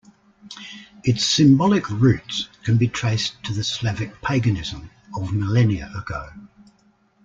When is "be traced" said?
2.75-3.35